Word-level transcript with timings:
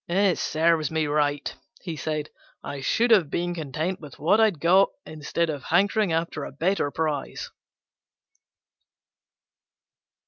"It 0.09 0.39
serves 0.39 0.89
me 0.89 1.05
right," 1.05 1.55
he 1.83 1.95
said; 1.95 2.31
"I 2.63 2.81
should 2.81 3.11
have 3.11 3.29
been 3.29 3.53
content 3.53 3.99
with 3.99 4.17
what 4.17 4.41
I 4.41 4.45
had 4.45 4.59
got, 4.59 4.89
instead 5.05 5.47
of 5.51 5.65
hankering 5.65 6.11
after 6.11 6.43
a 6.43 6.51
better 6.51 6.89
prize." 6.89 7.51